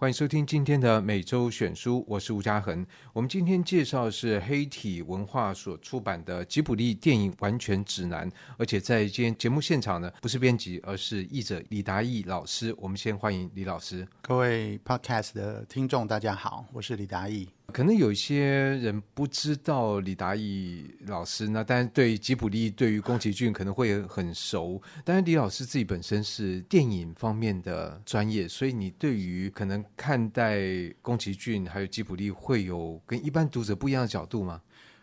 [0.00, 2.86] 欢迎收听今天的每周选书，我是吴家恒。
[3.12, 12.72] 我们今天介绍的是黑体文化所出版的《吉卜力电影完全指南》，而且在今天节目现场呢，不是编辑，而是译者李达义老师。
[12.78, 14.06] 我们先欢迎李老师。
[14.22, 17.48] 各位 Podcast 的听众，大家好，我是李达义。
[17.70, 18.44] 可能有一些
[18.78, 24.80] 人不知道李达义老师，那但是对吉卜力、对于宫崎骏可能会很熟。
[25.04, 30.58] 但是李老师自己本身是电影方面的专业，所以你对于可能看待
[31.02, 34.62] 宫崎骏还有吉卜力会有跟一般读者不一样的角度吗？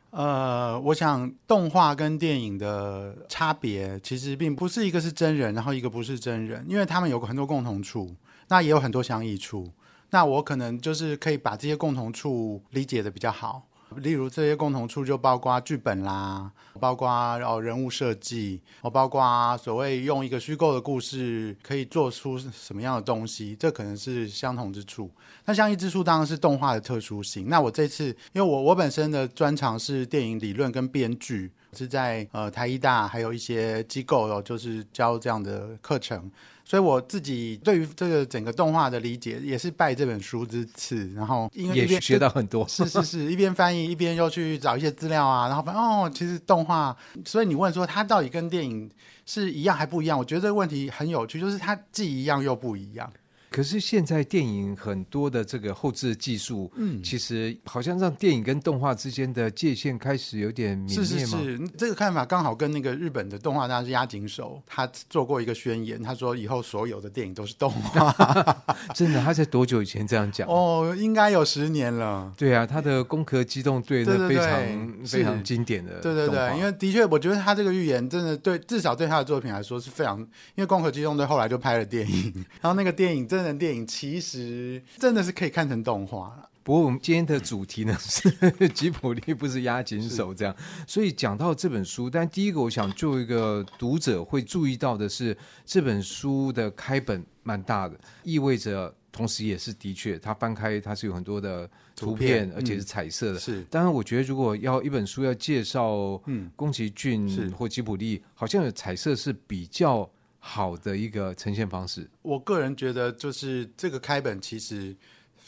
[0.09, 8.15] 呃，我想动画跟电影的差别其实并不是一个是真人，然后一个不是真人，因为他们有很多共同处，
[8.47, 9.71] 那也有很多相异处。
[10.15, 25.11] 那我可能就是可以把这些共同处理解得比较好，例如这些共同处就包括剧本啦，包括哦人物设计，哦包括所谓用一个虚构的故事可以做出什么样的东西，这可能是相同之处。
[25.43, 27.49] 那相异之处当然是动画的特殊性。
[27.49, 36.31] 那我这次因为我我本身的专长是电影理论跟编剧，是在呃台艺大还有一些机构哦，就是教这样的课程。
[36.65, 41.07] 所以我自己对于这个整个动画的理解，也是拜这本书之赐。
[41.13, 46.97] 然后因为也学到很多，是是是，一边翻译一边又去找一些资料啊，然后发现哦，其实动画。
[47.23, 48.89] 所以你问说它到底跟电影
[49.27, 50.17] 是一样还不一样？
[50.17, 53.07] 我觉得这个问题很有趣，就是它既一样又不一样。
[53.49, 61.03] 可是现在电影很多的这个后置技术，嗯，其实好像让电影跟动画之间的界限开始有点明灭吗？
[61.03, 68.13] 是是是，这个看法刚好跟那个日本的动画大师押井守，他做过一个宣言，他说以后所有的电影都是动画。
[68.93, 70.47] 真的，他在多久以前这样讲？
[70.47, 72.33] 哦，应该有十年了。
[72.37, 75.99] 对啊，他的《攻壳机动队》那非常非常经典的。
[76.01, 80.19] 对对对，因为的确，我觉得他这个预言真的对，至少对他的作品来说是非常。
[80.55, 84.81] 因为《攻壳机动队》后来就拍了电影，然后那个电影真人电影其实。
[84.97, 86.49] 真的是可以看成动画了。
[86.63, 90.55] 不过我们今天的主题呢是吉普力，不是压紧手这样。
[90.87, 103.37] 所以讲到这本书，但第一个我想做一个读者会注意到的是，这本书的开本蛮大的，意味着同时也是的确，它翻开它是有很多的图片，而且是彩色的。
[103.37, 103.61] 嗯、是。
[103.69, 110.09] 当然，我觉得如果要一本书要介绍嗯宫崎骏或吉卜力，好像有彩色是比较。
[110.47, 114.95] 好的一个呈现方式，我个人觉得就是这个开本其实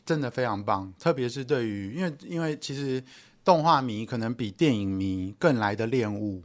[0.03, 3.01] 真的非常棒，特别是对于因为因为其实
[3.45, 6.41] 动画迷可能比电影迷更来的恋物，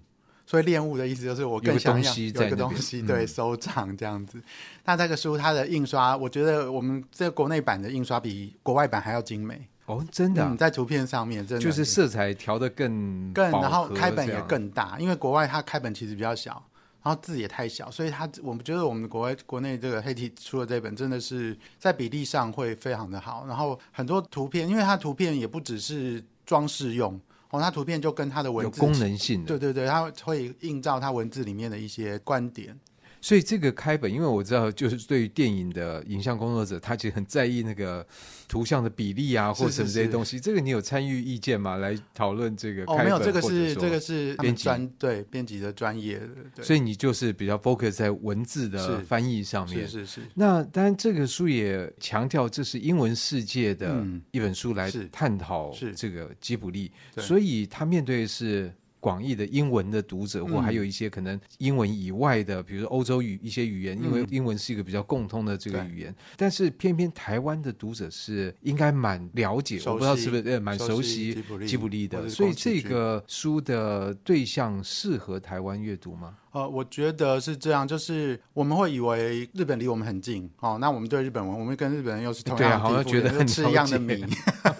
[0.46, 4.36] 所以恋物的意思就是我更想要有一个东西对收藏这样子。
[4.36, 4.42] 嗯、
[4.84, 9.66] 那这个书它的印刷，我觉得我们这个国内版的印刷比国外版还要精美。
[9.86, 10.50] 哦，真的、啊？
[10.52, 16.62] 嗯，在图片上面真的就是色彩调的更更，然后开本也更大，因为国外它开本其实比较小。
[17.02, 23.44] 然后字也太小，所以他我们觉得我们国外国内这个黑体出的这本真的是在比例上会非常的好。
[23.46, 27.20] 然后很多图片，因为它图片也不只是装饰用
[27.50, 32.78] 哦，它图片就跟它的文字有功能性的，对对对，它会映照它文字里面的一些观点。
[33.22, 38.04] 所以这个开本，因为我知道，就是对于电影的影像工作者，他其实很在意那个
[38.48, 40.40] 图像的比例啊，或者什么这些东西。
[40.40, 41.76] 这个你有参与意见吗？
[41.76, 42.98] 来讨论这个开本？
[42.98, 44.68] 哦，没有，这个是这个是编辑
[44.98, 46.20] 对编辑的专业。
[46.60, 49.86] 所以你就是比较 focus 在文字的翻译上面。
[49.86, 50.20] 是是是。
[50.34, 56.90] 那当然，这个书也强调这是英文世界的一本书，来探讨这个吉卜力。
[57.18, 58.74] 所以他面对的是。
[59.02, 66.14] 广义的英文的读者，或还有一些可能英文以外的，比如说欧洲语一些语言，因为英文是一个比较共通的这个语言。
[66.36, 71.34] 但是偏偏台湾的读者是应该蛮了解，我不知道是不是呃蛮熟悉
[71.66, 76.38] 吉卜力的，所以这个书的对象适合台湾阅读吗？
[76.52, 84.22] 呃，我觉得是这样，就是我们会以为日本离我们很近哦，那我们对日本文，我们跟日本人又是同样的，好像觉得很吃一样的米，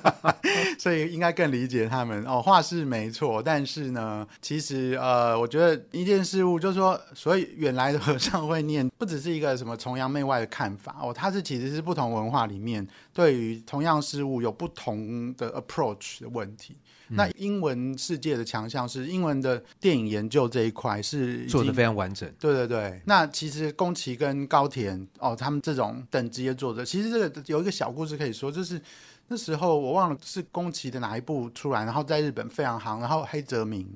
[0.79, 2.43] 所以应该更理解他们哦。
[2.43, 16.77] 话是没错，但是呢，其实呃，我觉得一件事物就是说，所以远来的和尚会念，不只是一个什么崇洋媚外的看法哦，它是其实是不同文化里面对于同样事物有不同的 approach 的问题。
[17.15, 22.31] 那英文世界的强项是英文的电影研究这一块是做的非常完整。
[22.39, 28.81] 对对对，那其实宫崎跟高田哦，他们这种等级的作者，其实这个有一个小故事可以说，就是
[29.29, 33.87] 那时候我忘了是宫崎的哪一部出来，然后在日本非常行，然后黑泽明。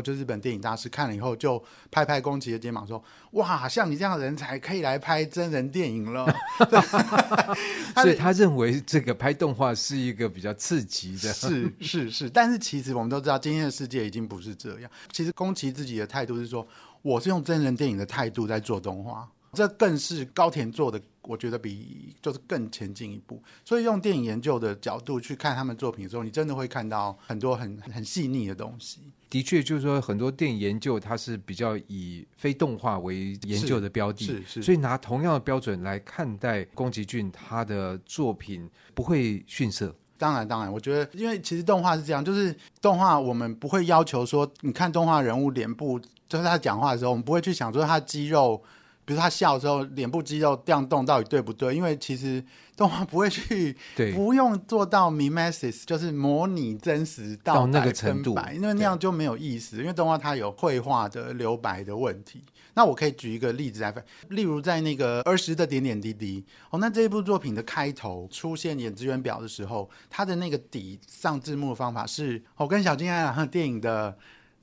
[0.00, 3.02] 就日本电影大师看了以后，就拍拍宫崎的肩膀说
[3.32, 6.26] ：“哇，像你这样的人才可以来拍真人电影了。
[7.96, 11.32] ”所以他认为这个拍动画是一个比较刺激的。
[11.32, 14.90] 是是是，但是其实我们都知道，今天的世界已经不是这样。
[15.12, 16.66] 其实宫崎自己的态度是说
[17.02, 23.42] ：“我是用真人电影的态度在做动画。”这更是高田做的，我觉得比就是更前进一步。
[23.64, 29.00] 所以用电影研究的角度去看他们作品的时候，你真的会看到很多很很细腻的东西。
[29.30, 34.62] 的确，就是说很多电影研究，它是比较以非动画为研究的标的，是是，是。
[34.62, 39.94] 所以拿同样的标准来看待宫崎骏他的作品，不会逊色。
[40.16, 48.62] 当然，当然，我觉得，因为其实动画是这样，就是动画我们不会要求说，你看动画人物脸部，就是他讲话的时候，我们不会去想说他肌肉。
[49.08, 51.74] 比如他笑的时候，脸部肌肉这样动到底对不对？
[51.74, 52.44] 因为其实
[52.76, 59.78] 动画不会去，对，不用做到 mimesis，就是模拟真实到，到那个程度，因为那样就没有意思。
[59.78, 62.44] 因为动画它有绘画的留白的问题。
[62.74, 74.14] 那我可以举一个例子来分，例如在那个儿时的点点滴滴哦，那这一部作品的开头出现演职员表的时候，它的那个底上字幕的方法是，我、哦、跟小金安二郎电影的。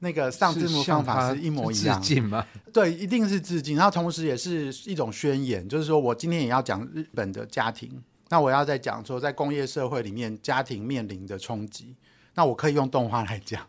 [0.05, 2.45] 那个上字幕方法是一模一样，致敬吗？
[2.71, 3.75] 对，一定是致敬。
[3.75, 7.91] 然后同时也是一种宣言，就是说我今天也要讲日本的家庭，
[8.29, 11.95] 那我要再讲说在工业社会里面家庭面临的冲击，
[12.35, 13.65] 那我可以用动画来讲。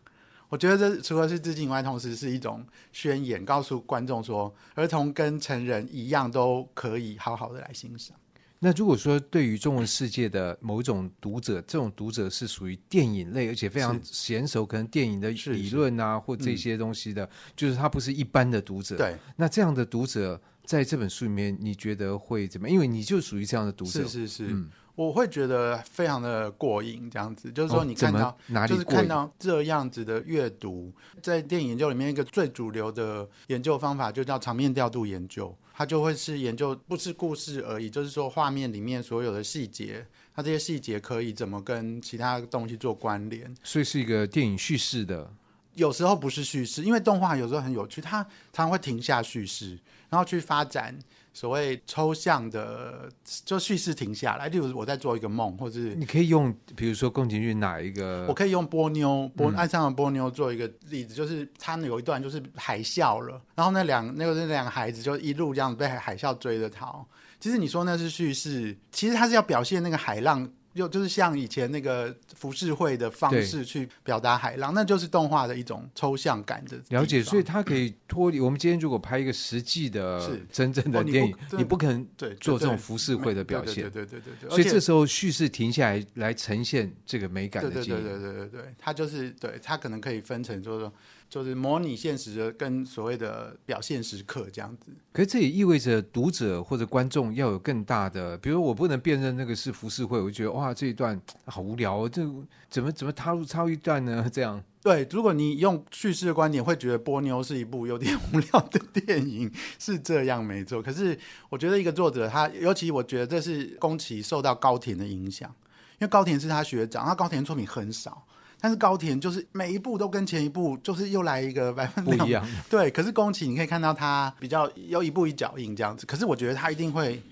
[0.50, 2.62] 我觉得这除了是致敬以外，同时是一种
[2.92, 8.14] 宣言，告诉观众说儿童跟成人一样都可以好好的来欣赏。
[8.58, 18.96] 那如果说对于中文世界的某一种读者，这种读者是属于电影类，而且非常娴熟，可能电影的理论啊，或这些东西的，嗯，就是他不是一般的读者。
[18.96, 22.74] 对，那这样的读者在这本书里面，你觉得会怎么样？
[22.74, 24.02] 因为你就属于这样的读者。
[24.02, 24.46] 是是是。
[24.48, 30.90] 嗯我会觉得非常的过瘾，这样子就是说，你看到、哦、就是看到这样子的阅读，
[31.22, 45.30] 在电影研究里面一个最主流的研究方法就叫场面调度研究，它就会是研究不是故事而已，就是说画面里面所有的细节，它这些细节可以怎么跟其他东西做关联，所以是一个电影叙事的，
[45.76, 49.78] 有时候不是叙事，因为动画有时候很有趣，它常常会停下叙事，
[50.10, 50.98] 然后去发展。
[51.32, 53.10] 所谓抽象的，
[53.44, 54.48] 就叙事停下来。
[54.48, 58.24] 例如，我在做一个梦，或者是你可以用，比如说宫崎骏哪一个？
[58.26, 67.06] 我可以用波妞，波爱上了波妞做一个例子，就是他有一段就是海啸了，然后那两那个那两个孩子就一路这样子被海啸追着逃。
[67.38, 70.50] 其实你说那是叙事，其实他是要表现那个海浪。
[70.76, 78.38] 就就是像以前那个浮世绘的方式去表达海浪，那就是动画的一种抽象感的了解，所以它可以脱离。
[78.38, 82.06] 我们今天如果拍一个实际的、真正的电影，哦、你，不你不可能
[82.40, 83.90] 做这种浮世绘的表现。
[83.90, 84.50] 对对对对对，对。
[84.50, 87.70] 所以这时候叙事停下来来呈现这个美感的。
[87.70, 90.92] 对对对对对对对，它就是对它可能可以分成就是说。
[91.28, 102.22] 就是模拟现实的跟所谓的表现时刻这样子，可是这也意味着读者或者观众要有更大的，比如我不能辨认那个是浮世绘，我就觉得哇这一段好无聊哦，这
[102.70, 104.28] 怎么怎么插入插入一段呢？
[104.32, 109.50] 这样对，如果你用叙事的观点，会觉得波妞是一部有点无聊的电影，
[109.80, 110.80] 是这样没错。
[110.80, 111.18] 可是
[111.48, 115.52] 我觉得一个作者他，尤其我觉得这是宫崎受到高田的影响，
[115.98, 118.24] 因为高田是他学长，他高田作品很少。
[118.60, 122.90] 但是高田就是每一步都跟前一步就是又来一个百分不一样，对。
[122.90, 127.22] 可是宫崎你可以看到他比较有一步一脚印这样子，可是我觉得他一定会。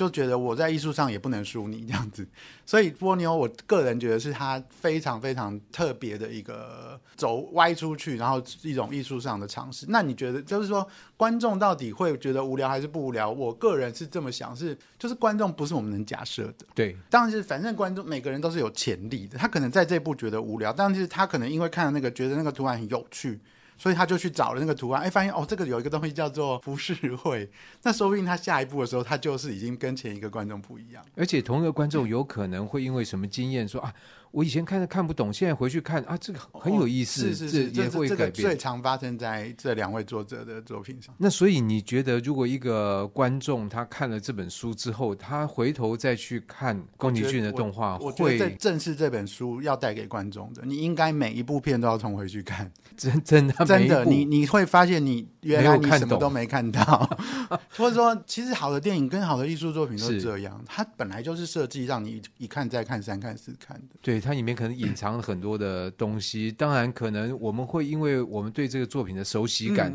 [0.00, 2.26] 就觉得我在艺术上也不能输你这样子，
[2.64, 9.84] 所以波妞，我个人觉得是他非常非常特别的一个走歪出去，然后一种艺术上的尝试。
[9.90, 10.88] 那你觉得，就是说
[11.18, 13.30] 观众到底会觉得无聊还是不无聊？
[13.30, 16.64] 我个人是这么想，是就是观众不是我们能假设的。
[16.74, 23.38] 对，当然是反正观众每个人都是有潜力的，他可能在这部觉得无聊，但是他可能因为看了那个觉得那个图案很有趣。
[23.80, 27.50] 所以他就去找了那个图案，哎，发现哦，这个有一个东西叫做浮世绘。
[27.82, 31.02] 那说不定他下一步的时候，他就是已经跟前一个观众不一样。
[31.16, 33.94] 而且同一个观众有可能会因为什么经验说啊。
[34.32, 38.16] 我以前看的看不懂，现在回去看啊，这个很有意思，哦、是是是，这也会改变。
[38.16, 41.12] 这个最常发生在这两位作者的作品上。
[41.18, 52.70] 那所以你觉得，如果一个观众他看了这本书之后，他回头再去看宫崎骏的动画，我觉得在正是这本书要带给观众的，你应该每一部片都要重回去看。
[52.96, 57.08] 真真的真的，你你会发现你原来你什么都没看到，
[57.76, 63.96] 或者说，其实好的电影跟好的艺术作品都是这样，它本来就是设计让你一看再看三看四看的。
[64.00, 64.19] 对。
[64.20, 69.92] 它里面可能隐藏了很多的东西，当然可能我们会因为我们对这个作品的熟悉感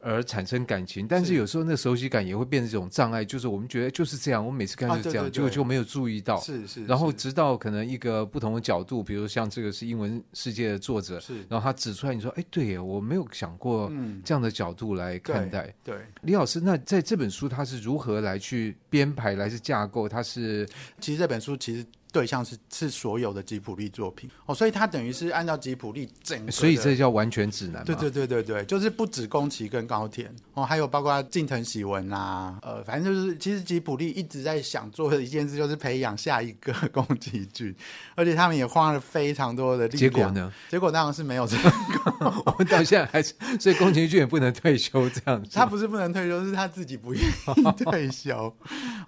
[0.00, 6.40] 而产生感情，但是有时候那熟悉感也会变成一种障碍，就是我们觉得就是这样，我每次看就是这样，结果就没有注意到。
[6.40, 13.92] 是是，然后直到可能一个不同的角度，比如像这个是英文世界的作者，是，然后他指出来，你说，哎，对，我没有想过
[14.24, 15.74] 这样的角度来看待。
[15.82, 20.08] 对，李老师，那在这本书他是如何来去编排，来是架构？
[20.08, 20.68] 他是
[21.00, 21.84] 其实这本书其实。
[22.10, 27.84] 对象是是所有的吉普力作品哦，所以他等于是按照吉普力整个，所以这叫完全指南。
[27.84, 37.74] 对对对对对，就是不止宫崎跟高高田哦，还有包括近藤喜文啊，呃，反正就是其实吉普力一直在想做的一件事，就是培养下一个 宫崎骏，
[38.14, 40.00] 而且他们也花了非常多的力量。
[40.00, 40.52] 结果呢？
[40.70, 41.58] 结果当然是没有成
[42.20, 42.32] 功。
[42.46, 45.50] 我们到现在还是，所以宫崎骏也不能退休这样子。
[45.52, 48.54] 他不是不能退休，是他自己不愿意退休。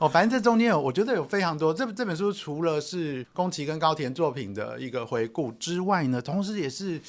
[0.00, 1.72] 哦，反正这中间有，我觉得有非常多。
[1.72, 7.00] 这这本书除了是宫崎跟高田作品的一个回顾之外呢，同时也是。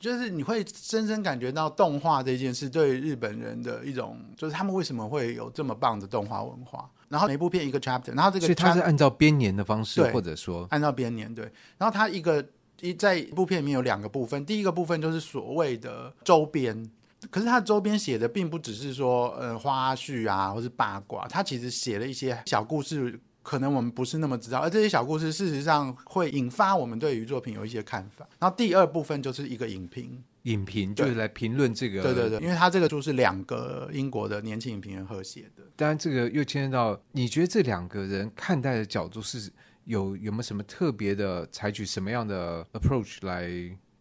[0.00, 6.90] 就是你会深深感觉到动画这件事对日本人的一种，就是他们为什么会有这么棒的动画文化。
[7.10, 11.44] 然后每部片一个 chapter，然后这个 chapter, 所以它是按照编年的方式，或者说按照编年对。
[11.76, 12.42] 然后它一个
[12.80, 16.90] 一在一部片里面有两个部分，第一个部分就是所谓的周边，
[17.30, 23.20] 可是它周边写的并不只是说呃花絮啊，或是八卦，它其实写了一些小故事。
[23.50, 28.24] 可能我们不是那么知道，而这些小故事事实上会引发我们对于作品有一些看法。
[28.38, 35.64] 然后第二部分就是一个影评，影评就是来评论这个，对对对，因为他这个就是两个英国的年轻影评人合写的。
[35.74, 39.50] 当然，这个又牵涉到你觉得这两个人看待的角度是
[39.82, 43.50] 有有没有什么特别的，采取什么样的 approach 来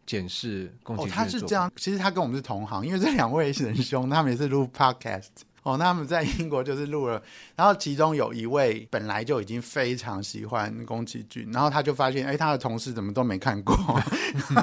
[0.06, 1.12] 检视宫崎骏？
[1.12, 5.30] 哦，他是这样，其实他跟我们是同行，因为这两位仁兄他们也是录 podcast。
[5.64, 7.22] 哦，那他们在英国就是录了，
[7.56, 13.76] 然后其中有一位本来就已经非常喜欢宫崎骏，然后他就发现，哎，他的同事怎么都没看过，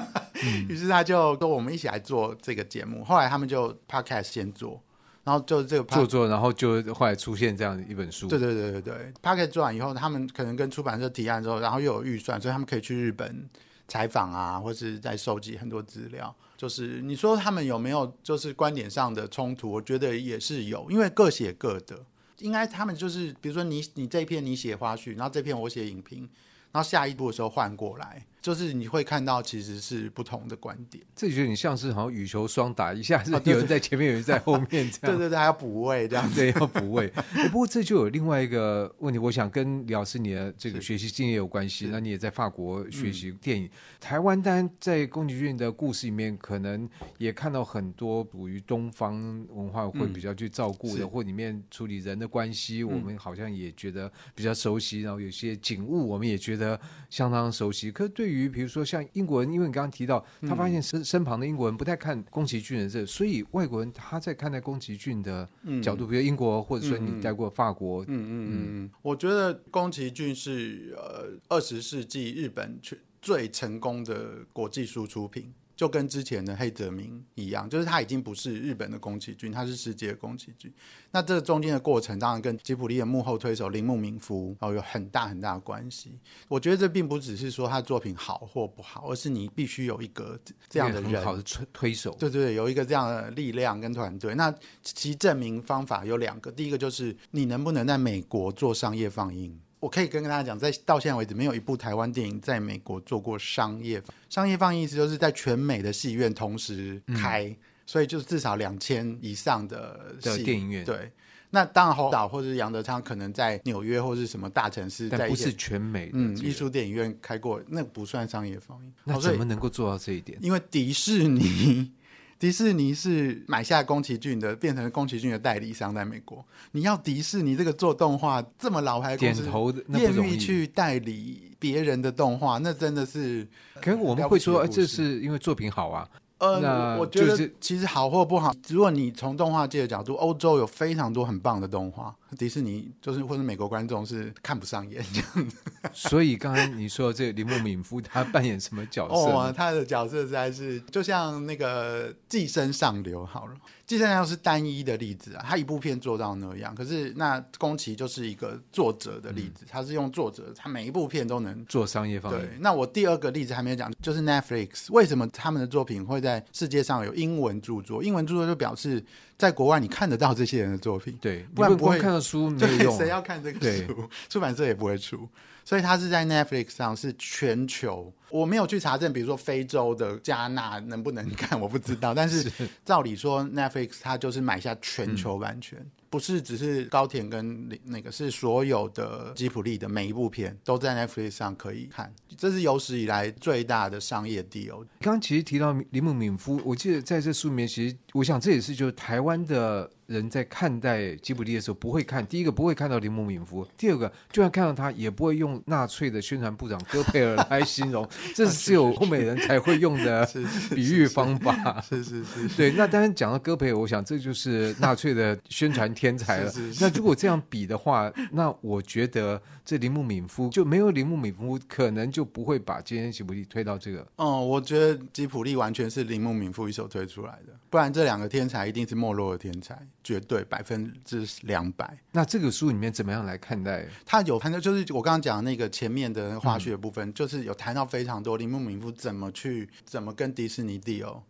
[0.45, 3.05] 嗯、于是他就说我们一起来做这个节目。
[3.05, 4.81] 后来他们就 podcast 先做，
[5.25, 8.29] 然后就这个做做，然后就后来出现这样一本书。
[8.29, 13.49] 对对对对对，podcast 做完以后，他们可能跟出版社提案之后，然后又有预算，所以他们可以去日本
[13.89, 16.35] 采访啊，或是在收集很多资料。
[16.57, 19.71] 就是你说他们有没有就是观点上的冲突？
[19.71, 22.05] 我觉得也是有，因为各写各的。
[22.39, 26.29] 应该他们就是，比如说你你这一篇你写花絮，然后这篇我写影评，
[26.73, 28.27] 然后下一步的时候换过来。
[28.47, 35.01] 就是你会看到其实是不同的观点，这觉得你像是好像羽球双打，一下是有人在前面，有人在后面 这样。
[35.01, 37.13] 对对对，还要补位这样子，对，要补位。
[37.51, 41.89] 不过这就有另外一个问题，我想跟李老师你的这个学习经验有关系。
[41.91, 46.89] 那你也在法国学习电影，嗯、台湾当然在宫崎骏的故事里面，可能
[47.19, 49.15] 也看到很多属于东方
[49.51, 55.01] 文化会比较去照顾的，嗯、或里面处理人的关系，我们好像也觉得比较熟悉。
[55.01, 57.91] 然后有些景物，我们也觉得相当熟悉。
[57.91, 65.49] 可是对于于比如说像英国人，因为你刚刚提到，他发现身身旁的英国人不太看宫崎骏的这，所以外国人他在看待宫崎骏的
[65.83, 68.51] 角度，嗯、比如英国或者说你待过法国，嗯嗯嗯
[68.85, 75.53] 嗯，我觉得宫崎骏是呃二十世纪日本最最成功的国际输出品。
[75.77, 80.73] 就跟之前的黑泽明一样，就是他已经不是日本的宫崎骏，他是世界的宫崎骏。
[81.11, 86.19] 那这中间的过程，当然跟吉卜力的幕后推手铃木敏夫哦有很大很大的关系。
[86.49, 90.39] 我觉得这并不只是说他作品好或不好，而是你必须有一个
[90.71, 92.17] 这样的人，好的推推手。
[92.19, 94.35] 对对对，有一个这样的力量跟团队。
[94.35, 94.53] 那
[94.83, 99.61] 其证明方法有两个，第一个就是你能不能在美国做商业放映。
[99.87, 110.85] 我可以跟大家讲，在到现在为止，没有一部台湾电影在美国做过商业商业放映，意思就是在全美的戏院同时开，嗯、所以就是至少两千以上的的电影院。
[110.85, 111.13] 对，
[111.51, 118.93] 那当然侯导或者是杨德昌可能在纽约或是什么大城市，在不是全美的嗯艺术电影院开过，那不算商业放映。
[119.05, 120.37] 那怎么能够做到这一点？
[120.43, 121.93] 因为迪士尼。
[122.39, 126.45] 迪士尼是买下宫崎骏的，变成宫崎骏的代理商，在美国。
[126.73, 129.49] 你要迪士尼这个做动画这么老牌公司，
[129.89, 133.47] 愿意去代理别人的动画，那真的是。
[133.81, 136.09] 可是我们会说，这是因为作品好啊。
[136.39, 145.57] 呃，那我觉得其实好或不好，如果你从动画界的角度，欧洲有非常多很棒的动画，迪士尼就是或者美国观众是看不上眼这样子。
[145.93, 149.15] 所以刚才你说的这个铃木敏夫，他扮演什么角色？
[149.15, 153.55] 哦，他的角色实在是就像那个寄生上流好了。
[153.87, 162.41] 寄生上流是单一的例子啊，他一部片做到那样，可是那宫崎就是一个作者的例子，嗯、他是用作者，他每一部片都能做商业方面。
[162.41, 168.03] 对，那我第二个例子还没有讲，就是 Netflix 为什么他们的作品会在世界上有英文著作？
[168.03, 169.05] 英文著作就表示
[169.39, 174.09] 在国外你看得到这些人的作品，对，不然不会看到书 没用，谁要看这个书？
[174.29, 175.29] 出版社也不会出。
[175.65, 182.15] 所以它是在 Netflix 上是全球，我没有去查证，比如说非洲的加纳能不能看，我不知道。
[182.15, 182.49] 但是
[182.85, 194.85] 照理说，Netflix 它就是买下全球版权，嗯、不是只是高田跟那个，是所有的吉普力的每一部片都在 Netflix 上可以看，这是有史以来最大的商业 deal。
[195.01, 199.91] 刚刚其实提到铃木敏夫，我记得在这书里面，其实我想这也是就是台湾的。
[200.07, 210.29] 人在看待吉卜力的时候，不会看第一个不会看到铃木敏夫，第二个就算看到他，也不会用纳粹的宣传部长戈培尔来形容， 这是只有欧美人才会用的
[210.75, 211.81] 比喻方法。
[211.81, 212.71] 是是是，对。
[212.73, 216.53] 那当然讲到戈培尔，我想这就是纳粹的宣传天才了。
[216.81, 224.07] 那如果这样比的话，那我觉得这铃木敏夫就没有铃木敏夫，可能就不会把今天吉卜力推到这个。
[224.17, 231.99] 哦，我觉得吉卜力完全是铃木敏夫一手推出来的，不然这两个天才一定是没落的天才，绝对百分之两百。
[232.13, 233.85] 那这个书里面怎么样来看待？
[234.05, 241.21] 它有谈到，就是我刚刚讲的那个前面的花絮的部分，嗯、就是有谈到非常多铃木敏夫怎么去怎么跟迪士尼 deal，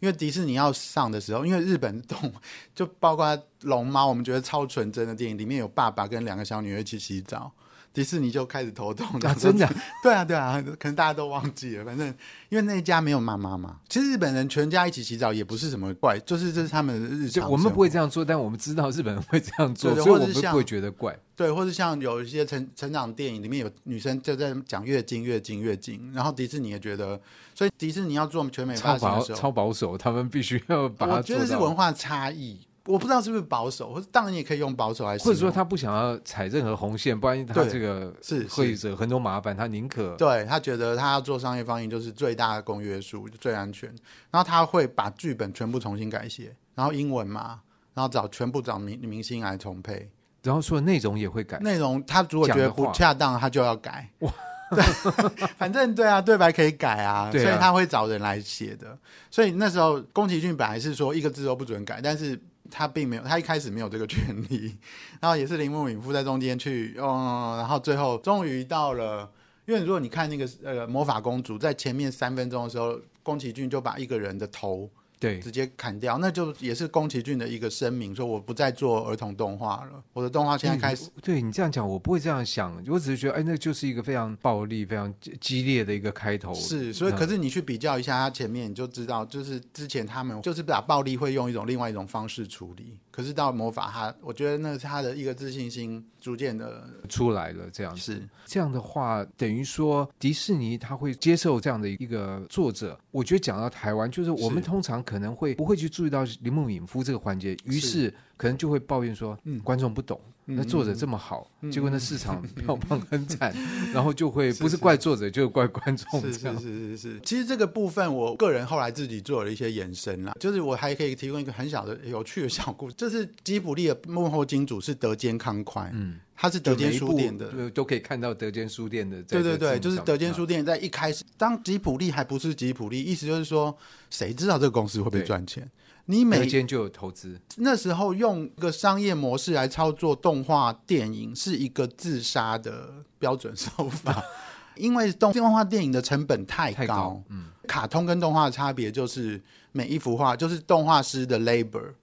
[0.00, 2.30] 因为迪士尼要上的时候，因为日本动
[2.74, 7.50] 就包括龙猫，我们觉得超纯真的电影里面有爸爸跟两个小女儿一起洗澡。
[7.96, 9.66] 迪士尼就开始头痛，啊，真的，
[10.04, 11.84] 对啊，对啊，可能大家都忘记了。
[11.86, 12.06] 反正
[12.50, 17.50] 因为那一家没有妈妈嘛，其实日本人全家一起洗澡也不是什么怪，就是这是他们的日常。
[17.50, 21.18] 我们不会这样做，但我们知道日本人会这样做，对对，所以我们不会觉得怪。
[21.34, 27.18] 对，或者像有一些成成长电影里面有女生就在讲月经、月经、月经，然后迪士尼也觉得，
[27.54, 31.16] 所以迪士尼要做全美发行的时候超保超保守，他们必须要把它做。
[31.16, 32.58] 我觉得是文化差异。
[32.86, 43.88] 我不知道是不是保守，或者当然也可以用保守来说，或者说他不想要踩任何红线，不然他这个是会者很多麻烦，他宁可对他觉得他要做商业放映就是最大的公约数，最安全。
[44.30, 47.60] 然后他会把剧本全部重新改写，然后英文嘛，
[47.94, 50.08] 然后找全部找明明星来重配，
[50.42, 54.08] 然后说内容也会改，内容他如果觉得不恰当，他就要改。
[54.20, 54.32] 哇，
[54.70, 54.84] 对，
[55.58, 58.96] 反正对啊，对白可以改啊，啊，所以他会找人来写的。
[59.30, 62.40] 所以那时候宫崎骏本来是说一个字都不准改，但是。
[62.70, 64.76] 他并没有，他一开始没有这个权利，
[65.20, 69.30] 然后也是铃木敏夫在中间去，嗯，然后最后终于到了，
[69.66, 74.90] 因为如果你看那个呃魔法公主在前面三分钟的时候，宫崎骏就把一个人的头。
[75.18, 81.06] 对，直接砍掉，那就也是宫崎骏的一个声明，说我不再做儿童动画了，我的动画现在开始。
[81.06, 86.52] 嗯、对你这样讲，我不会这样想，我只是觉得，哎，那就是一个非常暴力、非常激烈的一个开头。
[86.52, 97.70] 是，所以可是你去比较一下他前面，你就知道，就是之前他们就是把暴力会用一种另外一种方式处理，可是到魔法他，我觉得那是他的一个自信心逐渐的出来了。
[97.72, 102.98] 这样是这样的话，等于说迪士尼他会接受这样的一个作者。
[103.10, 105.02] 我觉得讲到台湾，就是我们通常。
[105.06, 110.20] 可能会不会去注意到铃木敏夫这个环节，于是可能就会抱怨说，嗯，观众不懂。
[110.48, 116.20] 那作者这么好，嗯、结果那市场票房很惨，嗯、然后就会 不是怪作者，就是怪观众。
[116.20, 117.20] 是是是是是。
[117.24, 129.22] 其实这个部分，我个人后来自己做了一些延伸啦，就是我还可以提供一个很小的有趣的小故事，就是吉卜力的幕后金主是德间康宽，嗯，他是德间书店的，对，都可以看到德间书店的。
[129.22, 133.76] 对对对，就是德间书店在一开始，当吉普力还不是吉普力，意思就是说，
[134.10, 135.68] 谁知道这个公司会不会赚钱？
[136.08, 144.22] 你每间就有投资，那时候用一个商业模式来操作动画电影，是一个自杀的标准手法，
[144.76, 146.76] 因为动动画电影的成本太高。
[146.76, 151.94] 太高嗯，卡通跟动画的差别就是每一幅画就是动画师的 labor，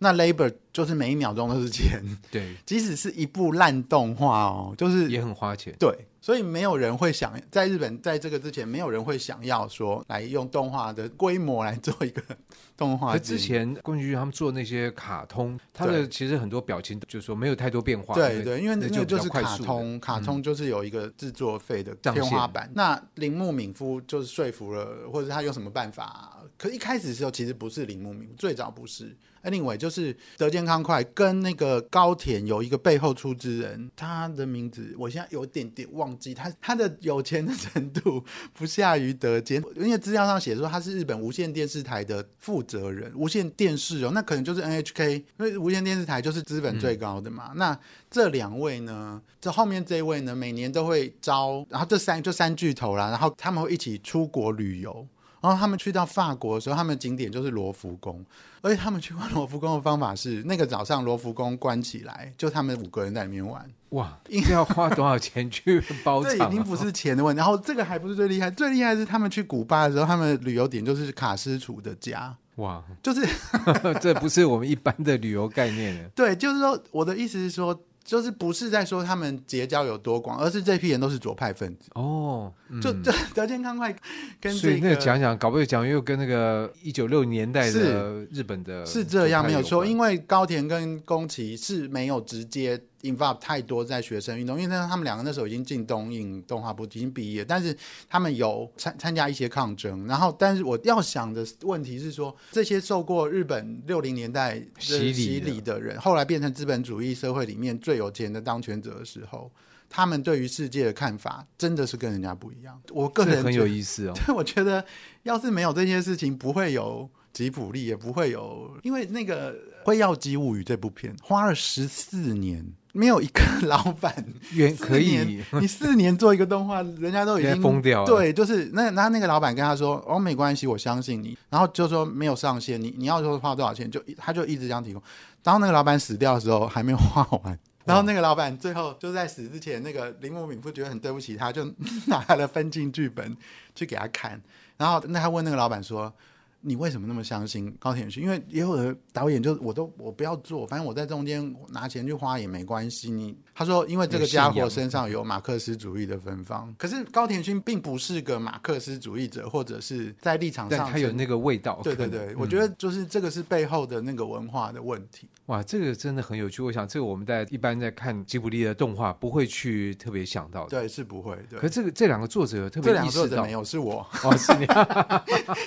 [0.00, 2.02] 那 labor 就是每一秒钟都是钱。
[2.30, 5.72] 对， 即使是一部烂动画哦，就是也很花钱。
[5.78, 6.06] 对。
[6.22, 12.22] 所以没有人会想在日本，在这个之前，没有人会想要说来用动画的规模来做一个
[12.76, 13.16] 动画。
[13.16, 18.14] 之前宫崎骏他们做那些卡通，他的其实很多表情就是说没有太多变化。
[18.14, 22.66] 对对，因为那个就是卡通，卡通就是有一个制作费的天花板。
[22.66, 26.36] 嗯、那铃木敏夫就是说服了，或者他用什么办法？
[26.58, 29.16] 可一开始的时候其实不是铃木敏夫，最早不是。
[29.42, 38.22] Anyway，就是德健康快跟那个高田有一个背后出资人，他的名字我现在有点点忘记，他他的有钱的程度
[38.52, 47.50] 不下于德健，因为资料上写说他是日本无线电视台的负责人，无线电视哦，那可能就是 NHK，因为无线电视台就是资本最高的嘛。
[47.52, 55.06] 嗯、那这两位呢，这后面这一位呢，每年都会招，然后这三就三巨头啦，然后他们会一起出国旅游。
[55.40, 58.24] 然后他们去到法国的时候，他们的景点就是罗浮宫，
[58.60, 63.64] 而且他们去玩罗浮宫的方法是，那个早上罗浮宫关起来，就他们五个人在里面玩。
[63.90, 66.36] 哇，应该要花多少钱去包场？
[66.36, 67.38] 这已经不是钱的问题。
[67.38, 72.36] 然后这个还不是最厉害，最厉害是他们去古巴的时候，他们旅游点就是卡斯楚的家。
[72.56, 73.26] 哇，就是
[74.00, 76.10] 这不是我们一般的旅游概念。
[76.14, 77.78] 对，就是说我的意思是说。
[78.04, 82.52] 就是不是在说他们结交有多广，而是这批人都是左派分子哦。
[82.68, 83.92] 嗯、就 这德健康快
[84.40, 97.76] 跟、这个、所以那个讲讲搞不好讲又跟那个一九六零年代的日本的是，是这样没有错，因为高田跟宫崎是没有直接 involve 太多在学生运动，因为他们两个那时候已经进东映动画部，已经毕业，但是
[98.08, 100.06] 他们有参参加一些抗争。
[100.06, 109.50] 然后，但是我要想的问题是说，这些受过日本六零年代洗礼的人，后来变成资本主义社会里面最有钱的当权者的时候，
[109.88, 112.80] 他们对于世界的看法真的是跟人家不一样。
[112.90, 114.84] 我个人很有意思哦， 对，我觉得
[115.22, 119.70] 要是没有这些事情，不会有吉普力，也不会有，因为那个。
[119.82, 124.24] 《辉耀姬物语》这部片花了十四年，没有一个老板
[124.54, 125.42] 愿可以。
[125.60, 128.06] 你四年做一个动画，人家都已经疯掉了。
[128.06, 135.02] 对，就是那那那个老板跟他说：“哦，没关系，我相信你。”然后就说没有上限，你你要说花多少钱，就他就一直这样提供。
[135.42, 137.58] 当那个老板死掉的时候，还没有画完。
[137.84, 141.64] 然后那个老板最后就在死之前，那个林木敏夫觉得很对不起他，就
[142.06, 143.36] 拿了分镜剧本
[143.74, 144.40] 去给他看。
[144.76, 146.12] 然后那他问那个老板说。
[146.62, 148.22] 你为什么那么相信高田勋？
[148.22, 153.10] 因为也有的导演就我都我不要做，反正我在中间拿钱去花也没关系。
[153.10, 156.74] 你他说，因为这个家伙身上有马克思主义的芬芳。
[156.78, 161.80] 可是高田勋并不是个马克思主义者，或者是在立场上他有那个味道。
[161.84, 165.28] 对对对，嗯、我觉得就是这个是背后的那个文化的问题。
[165.46, 166.62] 哇，这个真的很有趣。
[166.62, 170.70] 我想这个我们在一般在看吉卜力的动画不会去特别想到的。
[170.70, 171.36] 对，是不会。
[171.48, 171.58] 对。
[171.58, 174.06] 可是这个这两个作者有特别意识到，这两个作者没有，是我。
[174.22, 174.66] 哦，是你。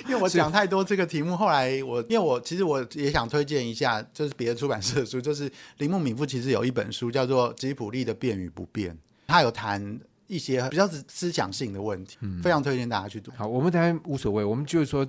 [0.08, 8.92] 因为我讲太多这个题目，后来我因为我其实我也想推荐一下，就是别的出版社的书，就是铃木敏夫其实有一本书叫做《吉普力的变与不变》，
[9.26, 13.32] 他有谈一些比较思想性的问题，嗯、非常推荐大家去读。
[13.36, 15.06] 好，我们当然无所谓，我们就是说。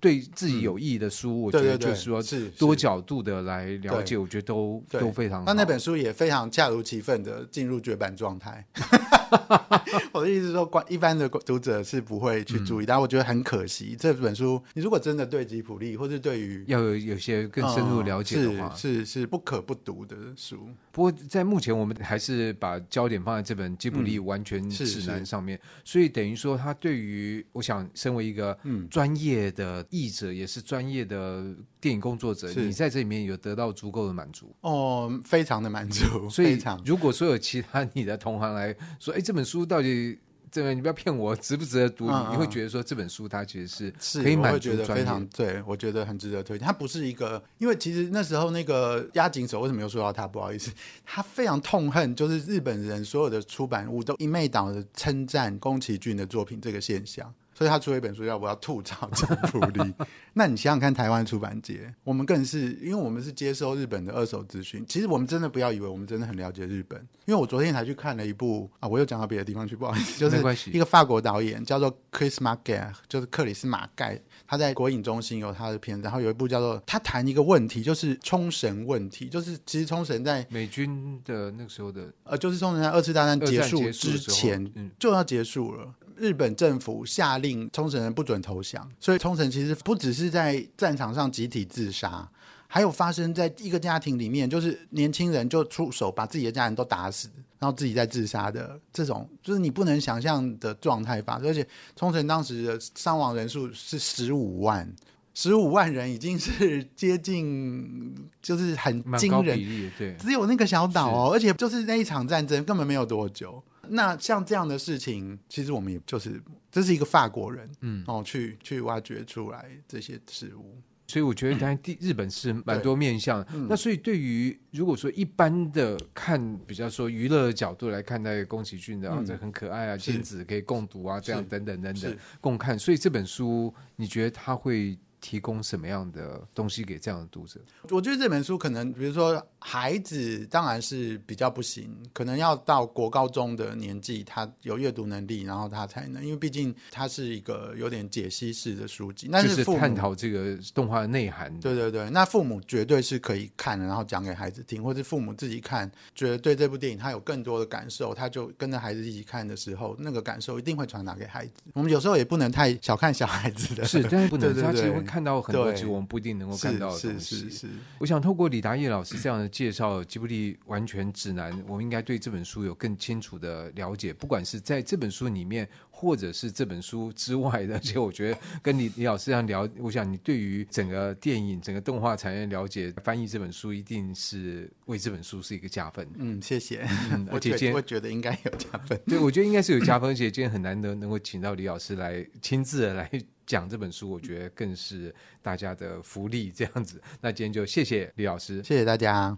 [0.00, 5.44] 对自己有意义的书，嗯、我觉得就是说，是多角度的来了解，我觉得都都非常好。
[5.46, 8.66] 那那本书也非常恰如其分的进入绝版状态。
[10.12, 13.96] 我的意思是说，一般的读者是不会去注意，嗯、但我觉得很可惜。
[13.98, 20.68] 这本书，你如果真的对吉普力，或是对于要有有些更深入了解的话，嗯、是是，是不可不读的书。
[20.90, 28.56] 不过在目前，我们还是把焦点放在这本吉普力完全指南上面，嗯、所以等于说，他对于我想，身为一个
[28.90, 31.44] 专业的译者，也是专业的
[31.80, 36.28] 电影工作者，你在这里面有得到足够的满足哦，非常的满足。
[36.28, 40.18] 所以， 如果说有其他你的同行来说，哎，这本书到底？
[40.54, 42.06] 这个你不要骗我，值不值得读？
[42.08, 46.66] 嗯嗯，你会觉得说这本书它其实是可以满足专业，是，我会觉得非常对，我觉得很值得推荐。
[46.66, 50.28] 它不是一个，因为其实那时候那个押井守为什么又说到他？
[50.28, 50.70] 不好意思，
[51.06, 57.32] 他非常痛恨，就是日本人所有的出版物都一昧倒的称赞宫崎骏的作品这个现象。
[57.62, 59.94] 所以他出了一本书，叫《我要吐槽政府力？
[60.34, 64.84] 那你想想看，台湾出版界，我们更是，因为我们是接收日本的二手资讯。
[64.88, 70.38] 其实我们真的不要以为我们真的很了解日本，因为我昨天才去看了一部啊，我又讲到别的地方去，不好意思，就是
[70.72, 85.94] 一个法国导演叫做 Chris Marquez，就是克里斯马盖，他在国影中心有他的片子，然后有一部叫做他谈一个问题，就是冲绳问题，就是其实冲绳在美军的那个时候的，呃，就是冲绳在二次大战结束之前就要结束了。
[86.22, 92.30] 日本政府下令冲绳人不准投降，所以冲绳其实不只是在战场上集体自杀，
[92.68, 101.48] 还有发生在一个家庭里面，就是年轻人就出手把自己的家人都打死，然后自己再自杀的这种，就是你不能想象的状态发生。
[101.48, 104.88] 而且冲绳当时的伤亡人数是十五万，
[105.34, 109.58] 十五万人已经是 接近，就是很惊人。
[109.98, 113.60] 对，只有那个小岛哦，而且就是那一场战争根本没有多久。
[113.88, 116.40] 那像这样的事情，其实我们也就是
[116.70, 123.44] 这是一个法国人，嗯，哦，去去挖掘出来这些事物，所以我觉得当然第日本是蛮多面向。
[123.52, 132.78] 嗯、那所以对于如果说一般的看比较说娱乐的角度来看待宫崎骏的啊，这、嗯、很可爱啊，亲子可以共读啊，这样等等等等共看。
[132.78, 134.98] 所以这本书，你觉得他会？
[135.22, 137.60] 提供什么样的东西给这样的读者？
[137.88, 151.56] 我觉得这本书可能，比如说孩子当然是比较不行，可能要到国高中的年纪，他有阅读能力，然后他才能，因为毕竟它是一个有点解析式的书籍，那是探讨这个动画的内涵。
[151.60, 161.52] 对对对，那父母绝对是可以看，然后讲给孩子听，或者父母自己看，觉得对这部电影他有更多的感受，他就跟着孩子一起看的时候，那个感受一定会传达给孩子。
[161.74, 165.11] 我们有时候也不能太小看小孩子的，是，但是不能，对对对。
[165.12, 167.36] 看到很多其实我们不一定能够看到的东西。
[167.36, 167.68] 是是是，是。
[167.98, 174.10] 我想透过李达义老师这样的介绍，《吉卜力完全指南》，我们应该对这本书有更清楚的了解。
[174.10, 186.08] 不管是在这本书里面，或者是这本书之外的， 而且我觉得跟李李老师这样聊，我想你对于整个电影、整个动画产业了解，翻译这本书一定是为这本书是一个加分。
[186.16, 186.88] 嗯，谢谢。
[187.10, 188.98] 嗯、而且今天我觉得应该有加分。
[189.06, 190.08] 对，我觉得应该是有加分。
[190.08, 193.10] 而且今天很难得能够请到李老师来亲自的来。
[193.52, 196.50] 讲这本书，我觉得更是大家的福利。
[196.50, 199.36] 这样子，那今天就谢谢李老师，谢谢大家。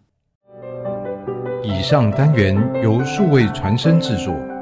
[1.64, 4.53] 以上单元由数位传声制作。